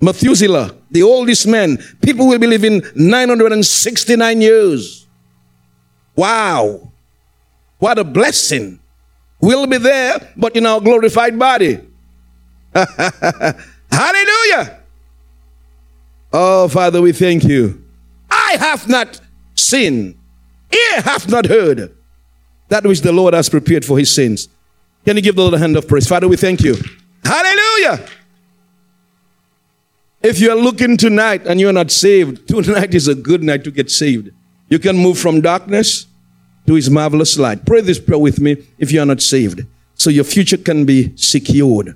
[0.00, 5.06] Methuselah, the oldest man, people will be living 969 years.
[6.14, 6.92] Wow.
[7.78, 8.78] What a blessing.
[9.40, 11.80] We'll be there, but in our glorified body.
[13.90, 14.80] Hallelujah.
[16.32, 17.82] Oh, Father, we thank you.
[18.30, 19.20] I have not
[19.54, 20.18] seen,
[20.72, 21.94] ear hath not heard
[22.68, 24.48] that which the Lord has prepared for his sins.
[25.04, 26.08] Can you give the Lord a hand of praise?
[26.08, 26.76] Father, we thank you.
[27.24, 28.06] Hallelujah.
[30.22, 33.70] If you are looking tonight and you're not saved, tonight is a good night to
[33.70, 34.30] get saved.
[34.68, 36.06] You can move from darkness
[36.66, 37.66] to his marvelous light.
[37.66, 41.14] Pray this prayer with me if you are not saved, so your future can be
[41.16, 41.94] secured.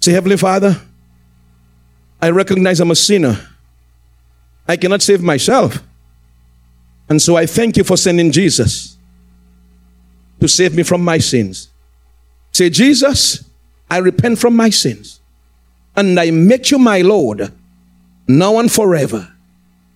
[0.00, 0.80] Say, Heavenly Father,
[2.20, 3.38] I recognize I'm a sinner.
[4.66, 5.82] I cannot save myself.
[7.08, 8.97] And so I thank you for sending Jesus
[10.40, 11.68] to save me from my sins.
[12.52, 13.44] Say, Jesus,
[13.90, 15.20] I repent from my sins
[15.96, 17.52] and I make you my Lord
[18.26, 19.32] now and forever.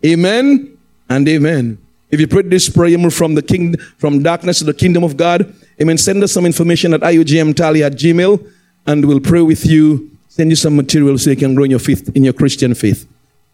[0.04, 0.76] Amen
[1.08, 1.78] and amen.
[2.10, 5.54] If you pray this prayer, from the king, from darkness to the kingdom of God.
[5.80, 5.96] Amen.
[5.96, 8.52] Send us some information at iugmtally at gmail
[8.86, 10.10] and we'll pray with you.
[10.28, 13.08] Send you some material so you can grow in your faith, in your Christian faith.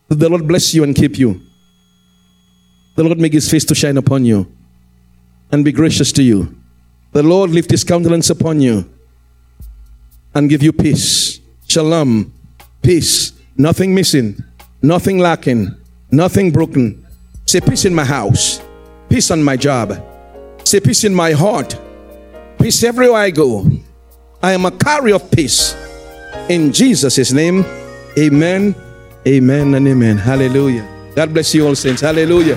[0.09, 1.41] The Lord bless you and keep you.
[2.97, 4.51] The Lord make his face to shine upon you
[5.53, 6.57] and be gracious to you.
[7.12, 8.88] The Lord lift his countenance upon you
[10.34, 11.40] and give you peace.
[11.66, 12.32] Shalom.
[12.82, 13.32] Peace.
[13.56, 14.42] Nothing missing.
[14.82, 15.74] Nothing lacking.
[16.11, 17.06] Nothing broken.
[17.46, 18.61] Say peace in my house.
[19.09, 20.02] Peace on my job.
[20.64, 21.78] Say peace in my heart.
[22.61, 23.70] Peace everywhere I go.
[24.42, 25.74] I am a carrier of peace.
[26.48, 27.64] In Jesus' name,
[28.18, 28.74] amen,
[29.26, 30.16] amen, and amen.
[30.18, 30.86] Hallelujah.
[31.14, 32.00] God bless you all, saints.
[32.00, 32.56] Hallelujah.